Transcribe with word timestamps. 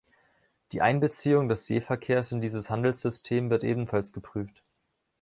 Die 0.71 0.81
Einbeziehung 0.81 1.47
des 1.47 1.67
Seeverkehrs 1.67 2.31
in 2.31 2.41
dieses 2.41 2.71
Handelssystem 2.71 3.51
wird 3.51 3.63
ebenfalls 3.63 4.11
geprüft. 4.13 4.63